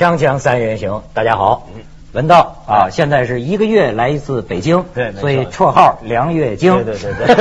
[0.00, 1.68] 锵锵三人行，大家好。
[2.14, 6.86] 文道啊，现在是一个月来一次北京，对所以绰号梁月经。
[6.86, 7.34] 对对对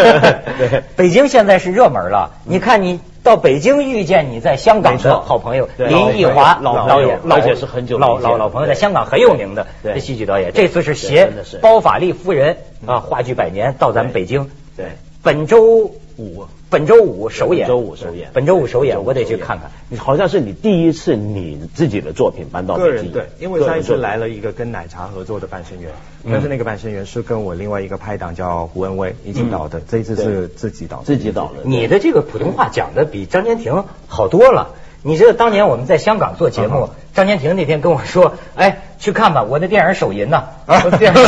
[0.58, 0.68] 对。
[0.70, 0.84] 对。
[0.98, 2.32] 北京现在是热门了。
[2.44, 10.52] 你看，你到北京遇见你在香港的好朋友林奕华老导演，老而且是很久老老老朋友，在香港很有名的这戏剧导演。
[10.54, 11.32] 这次是携
[11.62, 12.58] 包法利夫人》
[12.92, 14.88] 啊话剧百年到咱们北京，对，
[15.24, 18.30] 本周五本周五首演，本周五首演。
[18.32, 19.72] 本周五首演，我得去看看。
[19.90, 25.92] 你好像是你第一次你自己的作品搬到北京，个人对，因为上一次来了，一个跟奶茶合作的半生缘，
[26.24, 26.32] 嗯。
[26.32, 31.02] 但是那个半生缘是跟我另外一个拍档叫胡文威一起导的，这一次是自己导。
[31.04, 34.76] 自己导的，你的这个普通话讲的比张坚庭好多了。
[35.02, 36.70] 你知道当年我们在香港做节嗯。
[36.70, 41.26] 目，张坚庭那天跟我说：“哎，去看吧，我的电影首银呢，我的电影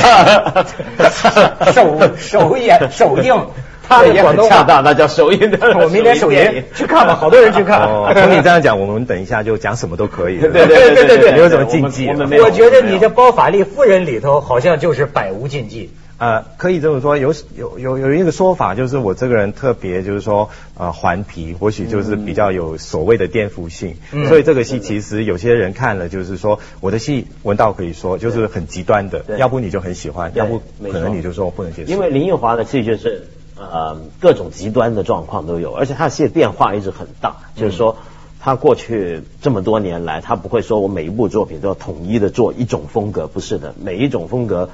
[1.71, 3.47] 首首演首映，
[3.91, 7.81] 他的也广东话，很恰当，那叫首映的， 我明天首映，去看吧，好多人去看。
[7.81, 10.39] 哦， 听你这样讲，我们等一下就讲什么都可以。
[10.39, 15.89] 对对对对对 对，没有什么禁忌我觉得你的《包法利夫人》里头好像就是百无禁忌。
[16.17, 24.27] 呃，可以这么说，有有有有一个说法，就是我这个人特别，就是说呃顽皮，或许就是比较有所谓的颠覆性，嗯。
[24.27, 31.91] 所以这个戏其实有些人看了，就是说我的戏文道可以说就是很极端的，要不你就很喜欢，要不可能你就说不能接受。
[31.91, 33.25] 因为林奕华的戏就是
[33.61, 37.97] 呃各种极端的状况都有，而且他的戏变化一直很大，就是说。
[38.43, 44.71] 他过去这么多年来，他不会说我每一部作品都要统一的做一种风格，不是的，每一种风格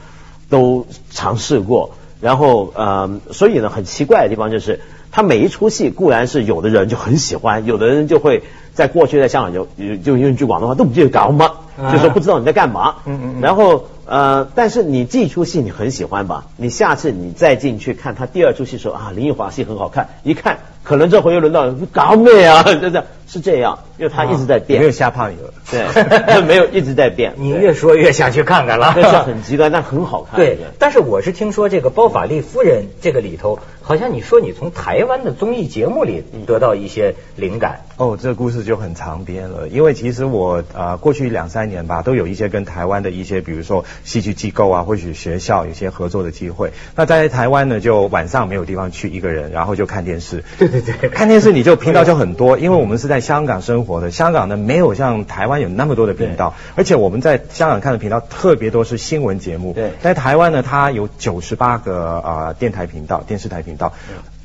[0.49, 1.89] 都尝试过。
[2.21, 4.79] 然后呃，所以呢，很奇怪的地方就是，
[5.11, 9.67] 他每一出戏固然是有的人就很喜欢，有的人就会在过去在香港就
[9.97, 11.51] 就用一句广东话都不记得搞吗？
[11.91, 12.95] 就说不知道你在干嘛。
[13.05, 16.45] 嗯嗯嗯然后呃，但是你这一出戏你很喜欢吧？
[16.55, 25.53] 你下次你再进去看他第二出戏时候啊，林奕华戏很好看，一看可能这回又轮到搞咩啊， 就这样是这样，因为他一直在变，没有吓怕你了。
[25.69, 27.33] 对，没有一直在变。
[27.37, 28.93] 你越说越想去看看了。
[28.95, 30.39] 这是很极端，但很好看。
[30.39, 37.81] 对，但是我是听说这个《包法利夫人》这个里头，好像你说你从台湾的综艺节目里得到一些灵感。
[37.97, 46.71] 哦，这个故事就很长篇了，因为其实我呃过去两三年吧，都有一些跟台湾的一些，比如说戏剧机构啊，或许学校有些合作的机会。
[46.95, 50.43] 那在台湾呢，就晚上没有地方去，一个人，然后就看电视。
[50.57, 59.73] 对对对看电视你就频道就很多，因为我们是在香港生活的，香港呢没有像台湾有那么多的频道，而且我们在香港看的频道特别多是新闻节目。
[59.73, 63.93] 对在台湾呢，它有九十八个呃电台频道、电视台频道。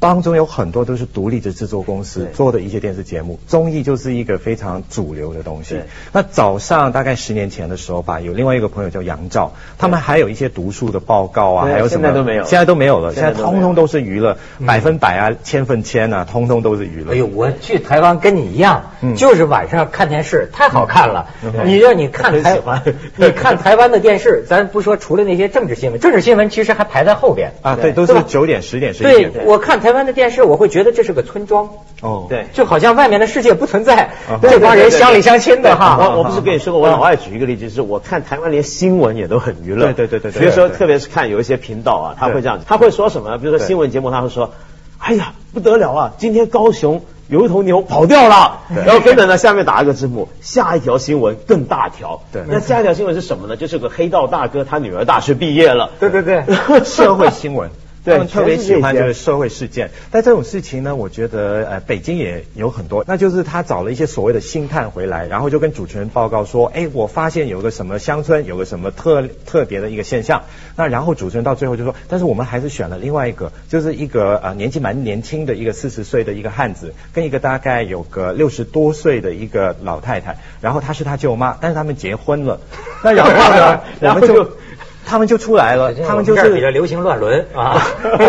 [0.02, 5.76] 当中有很多都是独立的制作公司做的一些电视节目，综艺就是一个非常主流的东西。
[6.10, 12.42] 那早上大概十年前的时候吧，有另外一个朋友叫杨照，他们还有一些读书的报告啊，还有什么现在都没有。
[12.42, 14.36] 现在都没有了，现现在通通都是娱乐，
[14.66, 17.12] 百分百啊，千分千啊，通通都是娱乐。
[17.12, 19.14] 哎呦，我去台湾跟你一样，嗯。
[19.14, 21.28] 就是晚上看电视，太好看了。
[21.44, 21.52] 嗯。
[21.64, 22.82] 你让你看台 很喜欢，
[23.14, 27.52] 你看台湾的电视， 咱不说除了那些政治新闻，政治新闻其实还排在后边。
[27.62, 31.68] 啊，对，都是九点、十点、十一对点。，我看台湾的电视，我会觉得这是个村庄，
[32.00, 35.98] 哦，对就好像外面的世界不存在啊，这帮人乡里乡亲的哈。
[36.00, 39.92] 我我不是跟你说过，我老爱举一个例子，就是我看台湾连新闻也都很娱乐。
[39.92, 43.38] 对对对对对比如说，特别是看有一些频道啊，他会这样子，他会说什么？
[43.38, 44.52] 比如说新闻节目，他会说
[44.98, 52.22] ：“哎呀，不得了啊，今天高雄有一头牛跑掉了。”然后跟着呢，下面打一个字幕，下一条新闻更大条。
[52.32, 53.56] 对那下一条新闻是什么呢？
[53.56, 55.90] 就是个黑道大哥，他女儿大学毕业了。
[56.00, 56.44] 对对对，
[56.84, 57.70] 社会新闻。
[58.04, 70.42] 对他们特别喜欢全就是是社会事件，但这种事情呢，我觉得呃北京也有很多，那就是他找了一些所谓的星探回来，然后就跟主持人报告说，哎，我发现有个什么乡村有个什么特特别的一个现象，
[70.76, 82.60] 那然后主持人到最后就说，但是我们还是选了另外一个，就是一个呃年纪蛮年轻的一个四十岁的一个汉子，跟一个大概有个六十多岁的一个老太太，然后她是他舅妈，但是他们结婚了，
[83.04, 84.56] 那然后呢， 我们就。
[85.04, 87.80] 他们就出来了，他们就是这儿比较流行乱伦 啊。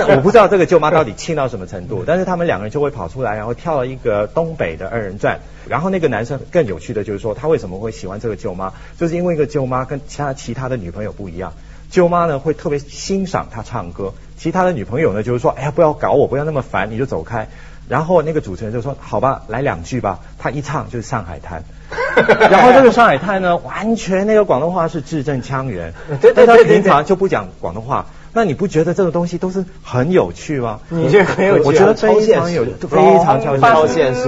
[0.10, 5.40] 我不知道这个舅妈到底亲到什么程度，但是他们两个人就会跑出来，然后跳了一个东北的二人转。
[5.68, 11.54] 然后那个男生更有趣的就是说，他为什么会喜欢这个舅妈，就是因为一个舅妈跟其他其他的女朋友不一样。
[11.90, 17.48] 舅妈呢会特别欣赏他唱歌，其他的女朋友呢就是说，哎呀不要搞我，不要那么烦，你就走开。
[17.94, 20.18] 然后那个主持人就说，好吧，来两句吧。
[20.40, 21.64] 他一唱就是上海滩。
[22.50, 28.08] 然后这个上海滩呢，完全那个广东话是字正腔圆，对他平常就不讲广东话。
[28.34, 30.80] 那你不觉得这个东西都是很有趣吗？
[30.90, 34.28] 你这很有我觉得非常有，非常超超现实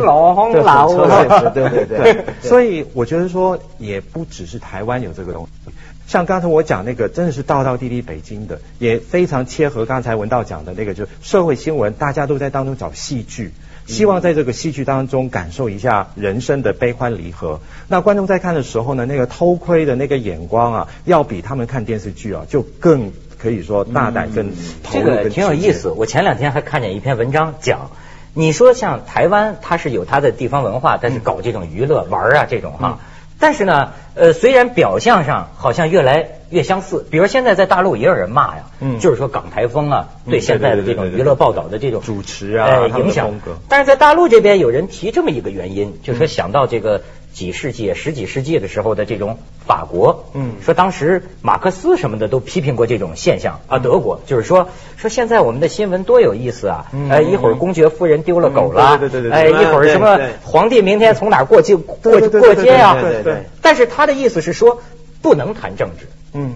[1.49, 5.71] 对对对 所以我觉得说，也不只是台湾有这个东西。
[6.07, 13.51] 像刚才我讲那个，真的是道道地地北京的，也非常切合刚才文道讲的那个，就是社会新闻，大家都在当中找戏剧。
[13.87, 17.59] 希望在这个戏剧当中感受一下人生的悲欢离合。
[17.87, 24.51] 那观众在看的时候呢，那个偷窥的那个眼光啊，要比他们看电视剧啊，就更可以说大胆、跟
[24.83, 25.89] 投入、这个挺有意思。
[25.89, 27.91] 我前两天还看见一篇文章讲，
[28.33, 32.99] 你说像台湾，它是有它的地方文化，但是搞这种娱乐玩儿啊这种哈。
[33.39, 38.99] 但是呢，呃，虽然表象上好像越来越相似，比如现在在大陆也有人骂呀，嗯。
[38.99, 43.33] 就是说港台风啊，嗯对现在的这种娱乐报道的这种主持啊影响。
[43.67, 47.01] 但是在大陆这边有人提这么一个原因，就是说想到这个
[47.35, 49.37] 几世纪、十几世纪的时候的这种
[49.67, 53.77] 法国，嗯说当时马克思什么的都批评过这种现象啊。
[53.77, 64.81] 德国就是说说现在我们的新闻多有意思啊，嗯呃，一会儿公爵夫人丢了狗了，嗯对对对对哎，一会儿什么皇帝明天从哪过街过过街啊对对对对，但是他的意思是说
[65.21, 66.55] 不能谈政治，嗯。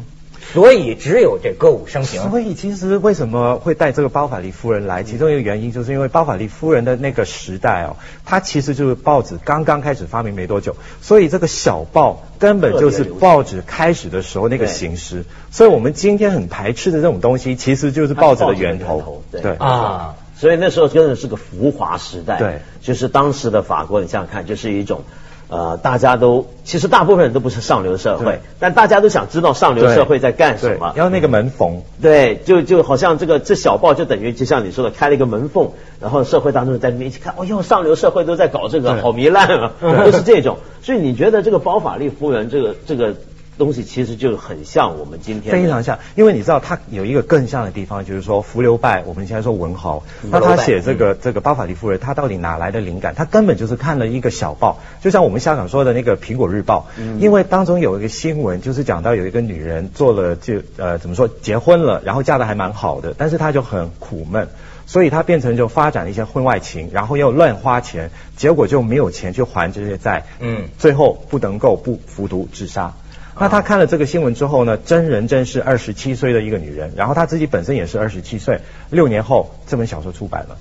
[0.53, 2.29] 所以只有这歌舞升平。
[2.29, 5.03] 所以其实为什么会带这个包法利夫人来？
[5.03, 15.23] 其中一个原因就是因为包法利夫人的那个时代哦，它其实就是报纸刚刚开始发明没多久，所以这个小报根本就是报纸开始的时候那个形式。
[15.51, 19.23] 所以我们今天很排斥的这种东西，其实就是报纸的源头。
[19.31, 22.37] 对对啊，所以那时候真的是个浮华时代。
[22.37, 25.03] 对，就是当时的法国，你想想看，就是一种。
[25.49, 30.91] 呃，大家都其实大部分人都不是上流社会，但大家都想知道上流社会在干什么。
[30.93, 31.81] 对要那个门缝。
[32.01, 40.57] 对，就就好像这个这小报就等于就像你说的开了一个门缝，然后社会当中在那边一起看，哦哟，上流社会都在搞这个，好糜烂啊，都是这种。
[40.83, 43.15] 所以你觉得这个包法利夫人这个这个
[43.59, 50.01] 东西其实就很像我们今天非常像，因为你知道它有一个更像的地方，就是说福流拜，我们现在说文豪，
[50.31, 53.13] 那他写这个这个巴法利夫人，他到底哪来的灵感？
[53.13, 56.87] 他根本就是看了一个小报，就像我们香港说的那个苹果日报，
[57.19, 64.47] 因为当中有一个新闻，就是讲到有一个女人做了就呃怎么说结婚了，然后嫁的还蛮好的，但是她就很苦闷。
[64.85, 72.93] 所以她变成就发展了一些婚外情，然后又乱花钱，结果就没有钱去还这些债，嗯最后不能够不服毒自杀。
[73.39, 78.59] 那他看了这个新闻之后呢，真人真事二十七岁的一个女人，然后她自己本身也是二十七岁，
[78.89, 80.57] 六年后这本小说出版了。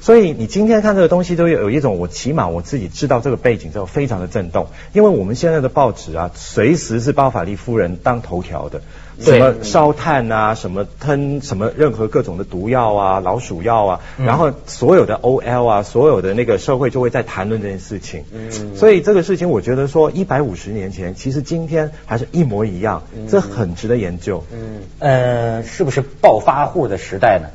[0.00, 8.84] 所以你今天看这个东西都有有一种，我起码我自己知道这个背景之后非常的震动，因为我们现在的报纸啊，随时是包法利夫人当头条的，对
[9.20, 18.24] 什么烧炭啊，什么吞什么任何各种的毒药啊、老鼠药啊，然后所有的 OL 啊，所有的那个社会就会在谈论这件事情。
[18.32, 24.44] 嗯所以这个事情，我觉得说一百五十年前，其实今天还是一模一样，这很值得研究。
[24.52, 27.48] 嗯呃，是不是暴发户的时代呢？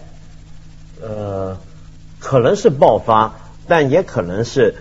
[1.01, 1.57] 呃，
[2.19, 3.35] 可能是爆发，
[3.67, 4.75] 但也可能是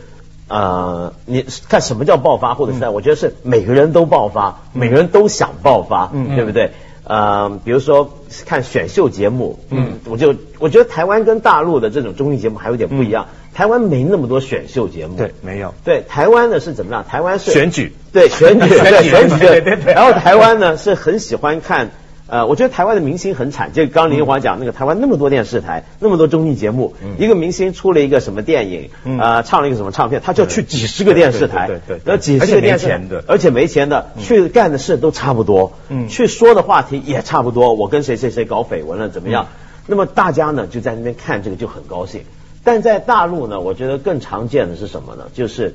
[0.53, 6.73] 呃，你看什么叫爆发或者是、我觉得是每个人都爆发，每个人都想爆发，嗯对不对？
[7.05, 15.73] 呃，比如说看选秀节目，嗯，我就我觉得台湾跟大陆的这种综艺节目还有点不一样，台湾没那么多选秀节目，对，没有。
[15.85, 17.03] 对，台湾呢是怎么样？
[17.09, 19.95] 台湾是选举，对 选举，对选举，对对对。
[19.95, 21.93] 然后台湾呢是很喜欢看。
[22.33, 29.19] 呃，我觉得台湾的明星很惨，就刚刚林奕华讲那个台湾那么多电视台，那么多综艺节目，一个明星出了一个什么电影，嗯。
[29.19, 33.25] 呃，唱了一个什么唱片，他就去几十个电视台，对对对对对然后几十个电视台而且没钱的。
[33.27, 36.09] 而且没钱的，去干的事都差不多，嗯。
[36.09, 39.49] 去说的话题也差不多，我跟谁谁谁搞绯闻了怎么样？
[39.87, 42.23] 那么大家呢就在那边看这个就很高兴，
[42.65, 45.25] 但在大陆呢，我觉得更常见的是什么呢？
[45.35, 45.75] 就是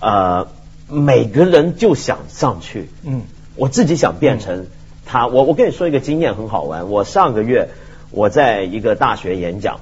[0.00, 0.48] 呃，
[0.88, 3.20] 每个人就想上去，嗯。
[3.56, 4.68] 我自己想变成
[5.10, 5.26] 他。
[5.26, 6.88] 我我跟你说一个经验很好玩。
[6.88, 7.68] 我上个月
[8.12, 9.80] 我在一个大学演讲，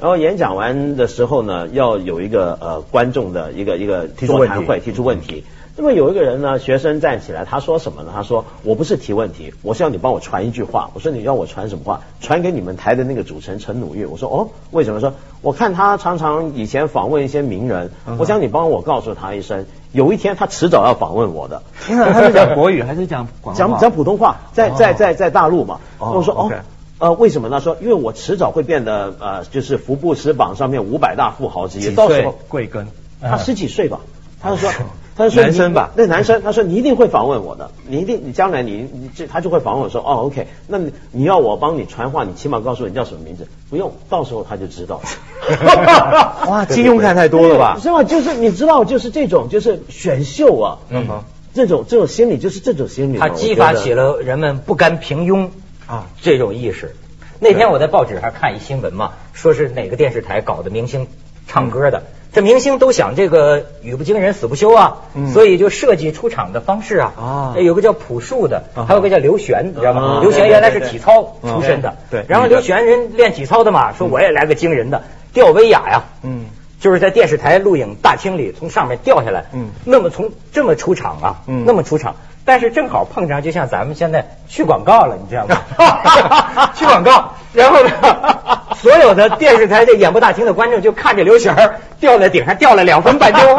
[0.00, 4.46] 然后演讲完的时候呢，要有一个呃观众的一个一个提出
[4.84, 5.44] 提出问题。
[5.80, 8.10] 那么有一个人呢，学生站起来，他说什么呢？
[8.12, 12.00] 他说：“我不是提问题，我是要你帮我传一句话。”我说：“你要我传什么话？
[12.20, 25.78] 传给你们台的那个主持人陈鲁豫。”我说：“哦，为什么？”说：“我看他常常以前访问一些名人，我想你帮我告诉他一声，有一天他迟早要访问我的。”他是讲国语还是讲广讲讲普通话，在在在在大陆嘛。
[26.00, 26.50] 哦我说哦。
[26.98, 27.60] 呃，为什么呢？
[27.60, 32.86] 说因为我迟早会变得呃，就是福布斯榜上面五百大富豪之一，到时候贵庚？
[33.22, 34.00] 他十几岁吧，
[34.40, 34.68] 他就说，
[35.18, 45.02] 他就说你男生吧那男生，他说你一定会访问我的，你一定，你将来你你这他就会访问我说，哦，OK，那你你要我帮你传话，你起码告诉我你叫什么名字，不用，到时候他就知道。
[46.48, 47.78] 哇，金庸看太多了吧？
[47.82, 48.04] 是吧？
[48.04, 55.48] 就是你知道，就是这种就是选秀啊，嗯哼这种这种心理就是这种心理嘛，它激发起了人们不甘平庸
[55.86, 56.94] 啊这种意识。
[57.40, 61.08] 那天我在报纸上看一新闻嘛，说是哪个电视台搞的明星
[61.48, 65.32] 唱歌的，这明星都想这个语不惊人死不休啊，嗯。
[65.32, 70.02] 所以就设计出场的方式啊，啊有个叫朴树的，啊还有个叫刘璇，你知道吗？
[70.02, 70.20] 啊？
[70.20, 76.46] 刘璇原来是体操嗯出身的，对对然后刘璇人练体操的嘛，说我也来个惊人的吊威亚呀，嗯。
[76.80, 79.70] 就是在电视台录影大厅里从上面掉下来，嗯。
[79.84, 81.64] 那么从这么出场啊，嗯。
[81.66, 86.70] 那么出场，但是正好碰上就像咱们现在去广告了，你知道吗？
[86.76, 93.58] 去广告，然后呢，所有的电视台的演播大厅的观众就看着刘璇儿掉在顶上掉了两分半 钟。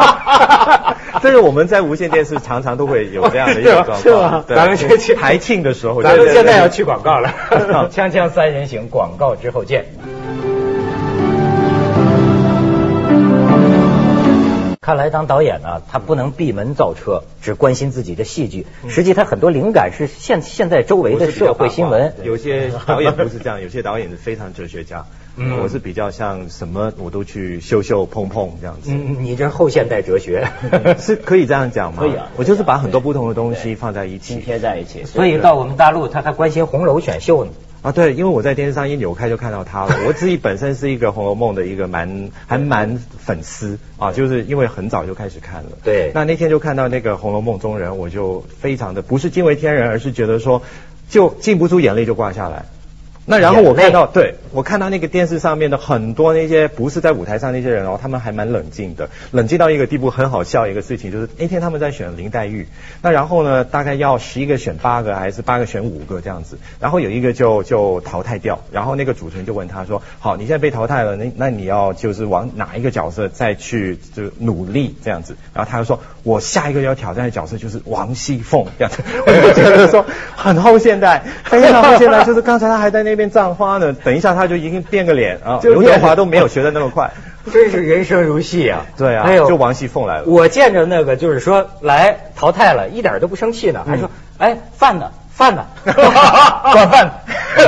[1.22, 4.44] 这是我们在无线电视常常都会有这样的一个状 是吧况。
[4.46, 7.32] 咱们这去台庆的时候，咱们现在要去广告了，
[7.90, 9.84] 锵锵三人行，广告之后见。
[14.90, 18.66] 看来当导演呢，他不能闭门造车，只关心自己的戏剧。
[18.88, 22.12] 实际他很多灵感是现现在周围的社会新闻。
[22.24, 25.04] 有些导演不是这样， 有些导演是非常哲学家。
[25.36, 28.90] 嗯我是比较像什么我都去秀秀碰碰这样子。
[28.92, 30.48] 嗯，你这后现代哲学
[30.98, 32.02] 是可以这样讲吗？
[32.02, 34.42] 可以啊我就是把很多不同的东西放在一起拼。
[34.42, 35.04] 贴在一起。
[35.04, 37.52] 所以到我们大陆，他还关心红楼选秀呢。
[37.82, 39.94] 啊，对，因为我在电视上一扭开就看到他了。
[40.06, 45.70] 我自己本身是一个《红楼梦》的一个蛮还蛮粉丝啊，就是因为很早就开始看了。
[45.82, 50.62] 对那那天就看到那个《红楼梦》中人，我就非常的不是惊为天人，而是觉得说
[51.08, 52.66] 就禁不住眼泪就挂下来。
[53.30, 54.34] 那然后我看到，对。
[54.52, 62.66] 我看到那个电视上面的很多那些不是在舞台上那些人哦，他们还蛮冷静的，冷静到一个地步，很好笑一个事情就是那天他们在选林黛玉，
[63.00, 87.10] 那然后呢，大概要十一个选八个，还是八个选五个这样子，然后有一个就就淘汰掉，然后那个主持人就问他说，好，你现在被淘汰了，那那你要就是往哪一个角色再去就努力这样子，然后他就说，我下一个要挑战的角色就是王熙凤这样子，我就觉得说很后现代，非常后现代，就是刚才他还在那边葬花呢，等一下他就已经变个脸啊，刘德华都没有学的那么快，
[87.52, 88.86] 真是人生如戏啊！
[88.96, 90.24] 对啊，就王熙凤来了。
[90.26, 94.08] 我见着那个就是说来淘汰了，一点都不生气呢，还说
[94.38, 95.10] 哎饭呢
[95.40, 97.12] 饭呢， 管饭呢？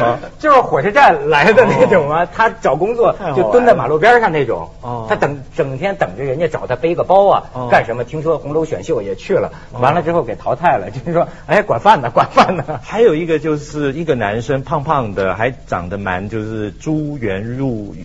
[0.00, 4.68] 啊，就是火车站来的那种啊，他找工作就蹲在马路边上那种。
[4.82, 8.04] 哦，他等整天等着人家找他背个包啊哦，干什么？
[8.04, 9.50] 听说红楼选秀也去了，
[9.80, 17.56] 完了之后给淘汰了，就是说哎管饭呢管饭呢， 还有一个就是一个男生胖胖的，还长得蛮就是珠圆玉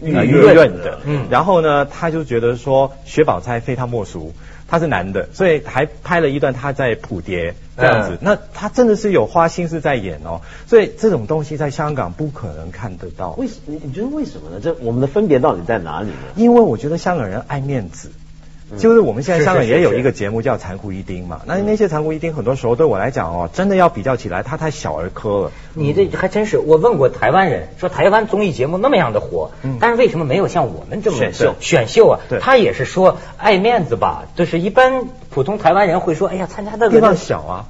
[0.01, 1.27] 玉润润的，嗯。
[1.29, 4.33] 然后呢，他就觉得说薛宝钗非他莫属。
[4.67, 8.15] 他是男的，所以还拍了一段他在普蝶这样子。
[8.15, 13.31] 嗯那他真的是有花心思在演哦，所以这种东西在香港不可能看得到。
[13.37, 14.59] 为什你你觉得为什么呢？
[14.61, 16.15] 这我们的分别到底在哪里呢？
[16.35, 18.11] 因为我觉得香港人爱面子。
[18.77, 25.51] 就是我们现在香港也有一个节目叫《残酷一丁》嘛，那那些残酷一丁很多时候对我来讲哦，真的要比较起来，它太小儿科了。
[25.73, 29.77] 你这还真是，我问过台湾人，说台湾综艺节目那么样的火，嗯。
[29.79, 32.19] 但是为什么没有像我们这么选秀选秀啊？
[32.41, 37.65] 他也是说爱面子吧，就是一般普通台湾人会说，哎呀，参加那个地方小啊，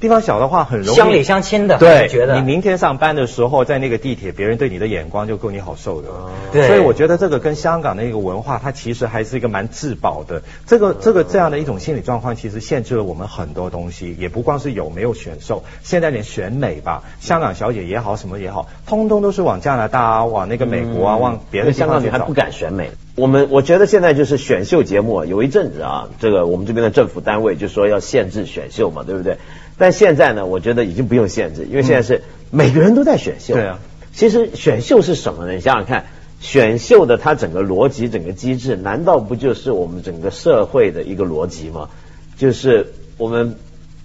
[0.00, 6.08] 地方小的话很容易乡里乡亲的，对，觉得你明天上班的时候，在那个地铁，别人对你的眼光就够你好受的。
[6.52, 10.42] 对所以我觉得这个跟香港的一个文化，它其实还是一个蛮自保的。
[10.66, 22.34] 这个这个这样的一种心理状况，其实限制了我们很多东西，也不光是有没有选秀，现在连选美吧，香港小姐也好，什么也好，通通都是往加拿大啊，往那个美国啊，往别的地香方去找港女孩不。
[22.34, 22.90] 敢选美。
[23.14, 29.36] 我们我觉得现在就是选秀节目啊，有一阵子啊，这个我们这边的政府单位就说要限制选秀嘛，对不对？
[29.76, 33.54] 但现在呢，我觉得已经不用限制，因为现在是每个人都在选秀。
[33.54, 33.78] 对啊，
[34.14, 35.52] 其实选秀是什么呢？
[35.52, 36.06] 你想想看，
[36.40, 41.90] 选秀的它整个逻辑、整个机制，难道不就是我们整个社会的一个逻辑吗？
[42.38, 43.56] 就是我们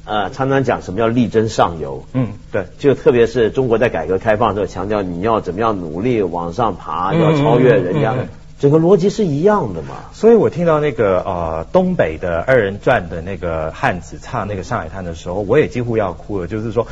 [0.04, 2.04] 呃常常讲什么叫力争上游。
[2.12, 2.66] 嗯，对。
[2.78, 8.28] 就特别是中国在改革开放的时候，强调你要怎么样努力往上爬，嗯要超越人家嗯嗯，
[8.60, 9.96] 整个逻辑是一样的嘛。
[10.14, 16.48] 所以我听到那个呃东北的二人转的那个汉子唱那个上海滩的时候，我也几乎要哭了。
[16.48, 16.88] 就是说，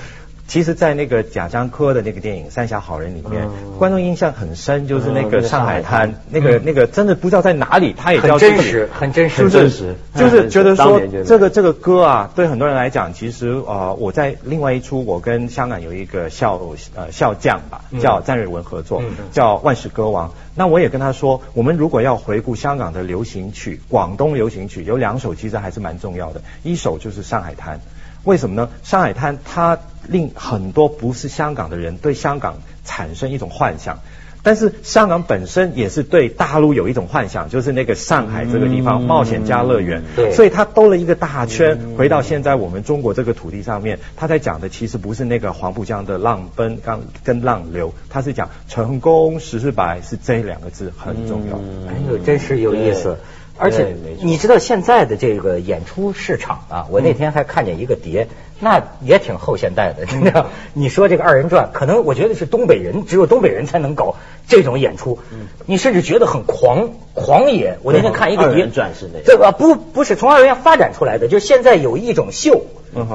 [0.48, 16.62] 其实，在那个贾樟柯的那个电影《三峡好人》里面，嗯观众印象很深，就是那个个上海滩，上那个那个真的不知道在哪里，他也很叫真实，很真实，是不是真实就是觉得说这个这个歌啊，对很多人来讲，其实呃，我在另外一出，我跟香港有一个笑
[16.96, 18.00] 呃笑将吧，嗯。
[18.00, 20.30] 叫詹瑞文合作，叫《万世歌王》。
[20.54, 27.78] 那我也跟他说，我们如果要回顾香港的流行曲，广东流行曲有两首其实还是蛮重要的，一首就是《上海滩》。
[28.26, 28.70] 为什么呢？
[28.84, 34.00] 上海滩它令很多不是香港的人对香港产生一种幻想。
[34.44, 51.58] 但是香港本身也是对大陆有一种幻想，就是那个上海这个地方、嗯冒险家乐园，对所以他兜了一个大圈，回到现在我们中国这个土地上面，他在讲的其实不是那个黄浦江的浪奔跟跟浪流，他是讲成功失败是这两个字很重要。
[51.58, 53.18] 嗯哎呦，真是有意思对。
[53.58, 58.28] 而且你知道现在的这个演出市场啊，我那天还看见一个碟，
[58.60, 60.48] 那也挺后现代的，你知道。
[60.74, 64.16] 你说这个二人转，可能我觉得是东北人，只有东北人才能搞
[64.48, 65.20] 这种演出，
[65.66, 67.80] 你甚至觉得很狂狂野。
[67.84, 69.52] 我那天看一个二节人转是那个对吧？
[69.52, 72.66] 不不是从二人转发展出来的，就是现在有一种秀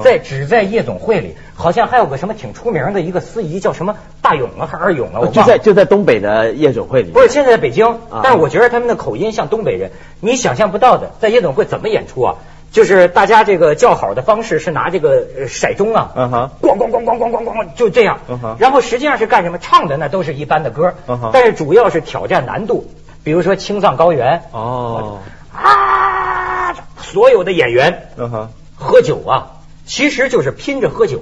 [0.03, 5.59] 在只在夜总会里，好像还有个什么挺出名的一个司仪叫什么大勇啊还是二勇啊，我就在。
[5.59, 12.35] 就在东北的夜总会里，不是现在在北京，啊但是我觉得他们的口音像东北人，你想象不到的，在夜总会怎么演出啊？
[12.73, 18.57] 就是大家这个叫好的方式是拿这个呃骰盅啊，嗯哼咣咣咣咣咣咣咣，就这样嗯哼。
[18.61, 19.59] 然后实际上是干什么？
[19.59, 22.89] 唱的那都是一般的歌嗯哼，但是主要是挑战难度，
[23.25, 25.19] 比如说《青藏高原》哦，
[25.53, 29.51] 啊，所有的演员嗯哼，喝酒啊，
[29.91, 31.21] 其实就是拼着喝酒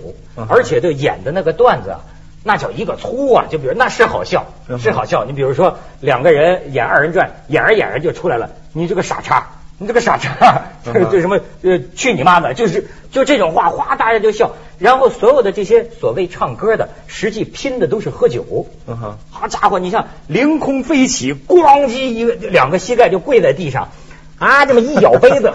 [0.51, 2.01] 而且就演的那个段子啊，
[2.45, 3.47] 那叫一个粗啊！
[3.49, 4.45] 就比如那是好笑
[4.79, 5.25] 是好笑。
[5.25, 9.47] 你比如说两个人演二人转，演着演着就出来了，你这个傻叉。
[9.81, 12.53] 你这个傻叉， 这什么呃，去你妈的！
[12.53, 14.57] 就是就这种话，哗，大家就笑。
[14.79, 18.67] 然后所有的这些所谓唱歌的，实际拼的都是喝酒。
[18.89, 23.91] 嗯哼，好家伙，你像凌空飞起，咣叽一个两个膝盖就跪在地上，
[24.39, 25.53] 啊，这么一咬杯子，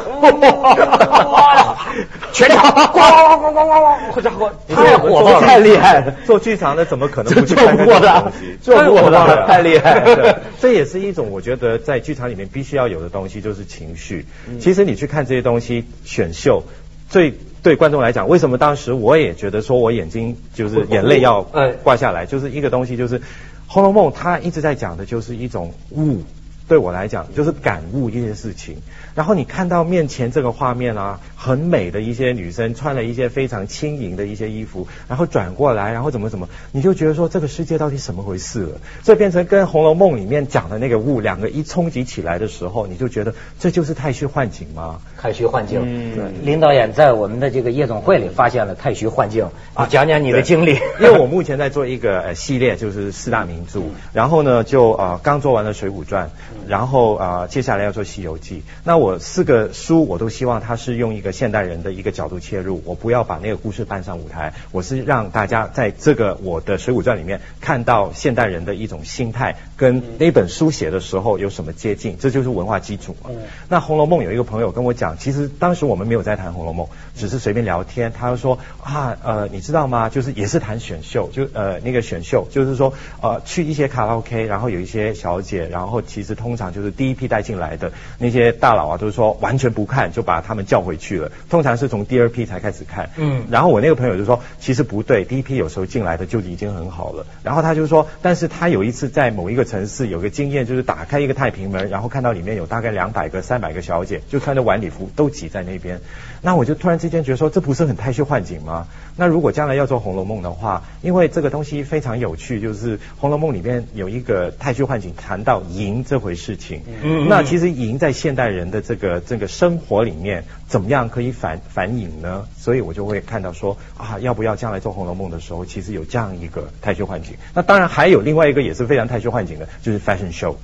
[2.33, 8.57] 全场咣咣咣咣咣咣，好家伙，太火爆了，太厉害了，做剧场的怎么可能不去看看这做过的种东西？
[8.61, 14.25] 做不过的太火爆了太厉害了这也是一种我觉得在剧场里面必须要有的东西，就是情绪。
[14.49, 16.63] 嗯其实你去看这些东西，选秀
[17.09, 17.33] 最。
[17.63, 23.19] 对观众来讲，为什么当时我也觉得说我眼睛就是眼泪要哎挂下来，就是一个东西，就是
[23.67, 26.23] 《红楼梦》它一直在讲的就是一种悟，
[26.67, 28.77] 对我来讲就是感悟一件事情。
[29.15, 38.81] 然后你看到面前这个画面啊，很美的一些女生穿了一些非常轻盈的一些衣服，然后转过来，然后怎么怎么，你就觉得说这个世界到底怎么回事了？
[39.03, 44.99] 这变成跟《红楼梦》里面讲的那个雾两个一冲击起来的时候，你就觉得这就是太虚幻境吗？
[45.21, 45.81] 太虚幻境。
[45.83, 49.45] 嗯对林导演在我们的这个夜总会里发现了太虚幻境，
[49.77, 50.73] 你讲讲你的经历。
[50.99, 56.27] 因为我目前在做一个呃系列，就是四大名著，然后呢就呃刚做完了《水浒传》，
[56.67, 58.57] 然后呃接下来要做《西游记》。
[58.83, 73.29] 那我四个书我都希望它是用一个现代人的一个角度切入，我不要把那个故事搬上舞台，我是让大家在这个我的《水浒传》里面看到现代人的一种心态，跟那本书写的时候有什么接近，这就是文化基础嘛。
[73.69, 76.85] 那《红楼梦》有一个朋友跟我讲，其实当时我们没有在谈《红楼梦》，
[77.15, 80.09] 只是随便聊天，他就说啊呃你知道吗？
[80.09, 93.09] 就是也是谈选秀，就呃那个选秀，就是说呃去一些卡拉 OK，然后有一些小姐，然后其实通常就是第一批带进来的那些大佬啊，都是说完全不看就把他们叫回去了，通常是从第二批才开始看。
[93.15, 97.25] 嗯然后我那个朋友就说，其实不对，第一批有时候进来的就已经很好了。
[97.43, 106.01] 然后他就说，但是他有一次在某一个城市有个经验，就是打开一个太平门，然后看到里面有大概两百个、三百个小姐，就穿着晚礼服都挤在那边。
[106.41, 108.87] 那我就突然之间觉得说，这不是很太虚幻景吗？
[109.15, 116.81] 那如果将来要做《红楼梦》的话，因为这个东西非常有趣，就是《红楼梦》里面有一个太虚幻景谈到赢这回事情。
[117.03, 122.45] 嗯那其实赢在现代人的这个这个生活里面，怎么样可以反反影呢？
[122.57, 127.33] 所以我就会看到说啊，要不要将来做《红楼梦》的时候，其实有这样一个太虚幻境。
[127.53, 130.55] 那当然还有另外一个也是非常太虚幻境的，就是 fashion show。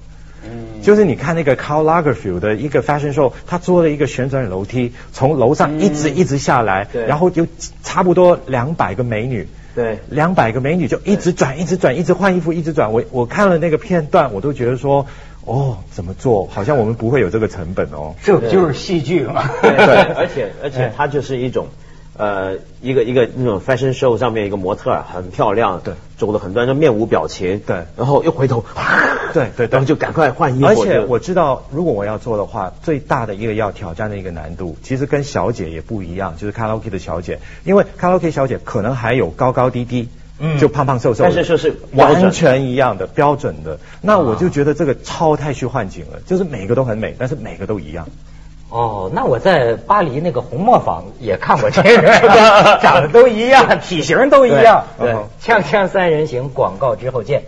[0.41, 7.45] 嗯就是你看那个 Lagerfeld 的一个 fashion show，他做了一个旋转楼梯，从楼上一直一直下来，对然后有
[7.83, 12.93] 差不多两百个美女，对两百个美女就一直转，一直转，一直换衣服，一直转。
[12.93, 15.07] 我我看了那个片段，我都觉得说，
[15.49, 16.47] 哦，怎么做？
[16.51, 18.13] 好像我们不会有这个成本哦。
[18.23, 19.43] 这不就是戏剧嘛？
[19.61, 19.69] 对，
[20.15, 21.67] 而且而且它就是一种。
[22.17, 28.65] 呃，一个一个那种 fashion show 上面一个模特很漂亮，对，走的很端正，面无表情，对然后又回头，
[29.33, 40.09] 对对对然后就赶快换衣服，而且我知道，如果我要做的话，最大的一个要挑战的一个难度，其实跟小姐也不一样，就是卡拉 OK 的小姐，因为卡拉 OK 小姐可能还有高高低低。
[40.39, 48.07] 嗯就胖胖瘦瘦的，但是就是完全一样的标准的，那我就觉得这个超太虚幻境了，就是每个都很美，但是每个都一样。
[48.69, 54.83] 哦，那我在巴黎那个红磨坊也看过这个，长得都一样， 体型都一样。
[54.99, 57.43] 对嗯锵锵三人行，广告之后见。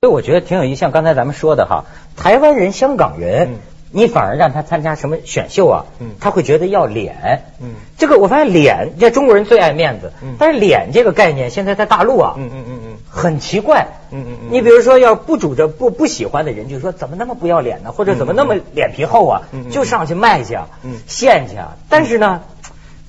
[0.00, 1.84] 所以我觉得挺有意思，像刚才咱们说的哈，
[2.16, 3.56] 台湾人、香港人，嗯
[3.94, 7.42] 你反而让他参加什么选秀啊，嗯他会觉得要脸。
[7.62, 13.86] 嗯这个我发现脸，这中国人最爱面子，嗯但是脸这个概念现在在大陆啊，嗯嗯嗯嗯很奇怪。
[14.10, 17.92] 嗯嗯嗯你比如说，要不主着不不喜欢的人，就说怎么那么不要脸呢？
[17.92, 19.42] 或者怎么那么脸皮厚啊？
[19.52, 21.76] 嗯就上去卖去啊，嗯献去啊。
[21.88, 22.42] 但是呢，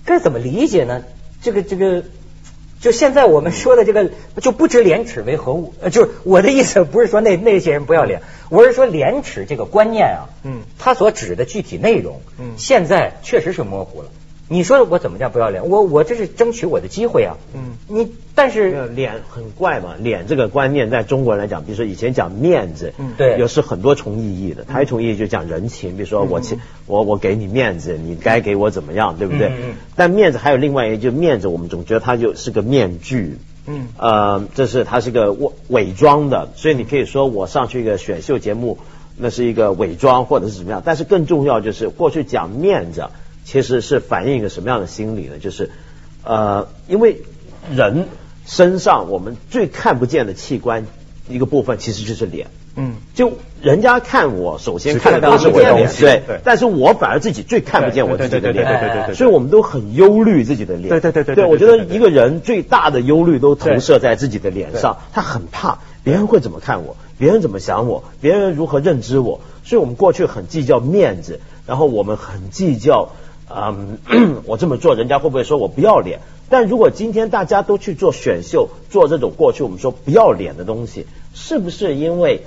[0.06, 1.02] 该怎么理解呢？
[1.42, 2.04] 这个这个。
[2.86, 5.74] 就现在我们说的这个，就不知廉耻为何物？
[5.82, 14.10] 呃，就是我的意思，不是说那那些人不要脸，我是说廉耻这个观念啊，嗯它所指的具体内容，嗯现在确实是模糊了。
[14.48, 15.68] 你说我怎么叫不要脸？
[15.70, 17.38] 我我这是争取我的机会啊。
[17.54, 24.66] 嗯你但是脸很怪嘛，脸这个观念在中国人来讲，比如说以前讲面子，嗯对有是很多重意义的。
[24.68, 29.76] 它一重意义就讲人情，比如说我请我我给你面子，你该给我怎么样，对不对嗯？
[29.96, 33.38] 但面子还有另外一个，就面子，我们总觉得它就是个面具。
[33.68, 38.78] 嗯呃，这是它是个伪伪装的，所以你可以说我上去一个选秀节目，
[39.18, 40.84] 那是一个伪装或者是怎么样。
[40.86, 43.08] 但是更重要就是过去讲面子，
[43.46, 45.38] 其实是反映一个什么样的心理呢？
[45.40, 45.72] 就是
[46.24, 47.22] 呃，因为
[47.74, 48.08] 人
[48.46, 50.86] 身上我们最看不见的器官
[51.30, 52.48] 一个部分其实就是脸。
[52.78, 53.32] 嗯，就
[53.62, 56.24] 人家看我，首先看看到是我的的是我的脸，对。
[56.28, 59.16] 对，但是我反而自己最看不见我自己的脸，对对对对对。
[59.16, 73.14] 所以我们都很忧虑自己的脸，对对对对对，对我觉得一个人最大的忧虑都投射在自己的脸上，他很怕别人会怎么看我，别人怎么想我，别人如何认知我，所以我们过去很计较面子，然后我们很计较，
[73.50, 73.98] 嗯，
[74.46, 76.20] 我这么做人家会不会说我不要脸？
[76.50, 82.44] 但如果今天大家都去做选秀，做这种过去我们说不要脸的东西，是不是因为？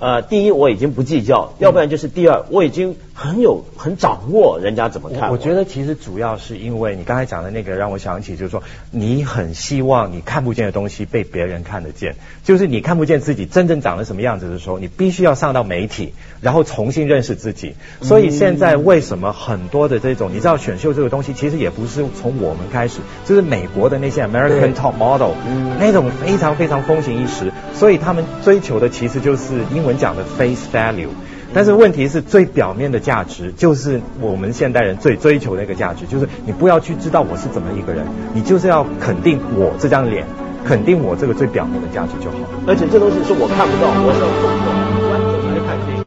[0.00, 5.28] 呃，第一我已经不计较，要不然就是第二我已经很有很掌握人家怎么看。
[5.28, 17.76] 我我觉得其实主要是因为你刚才讲的那个，让我想起就是说，你很希望你看不见的东西被别人看得见，就是你看不见自己真正长得什么样子的时候，你必须要上到媒体，然后重新认识自己。
[18.02, 25.34] 所以现在为什么很多的这种，你知道选秀这个东西，其实也不是从我们开始，就是美国的那些 American Top Model，
[25.78, 31.08] 那种非常非常风行一时，所以他们追求的其实就是英文讲的 face value。
[31.54, 40.26] 但是问题是最表面的价值，就是我们现代人最追求的一个价值，就是你不要去知道我是怎么一个人，你就是要肯定我这张脸，
[40.64, 42.36] 肯定我这个最表面的价值就好。
[42.66, 45.03] 而且这东西是我看不到，我想通过。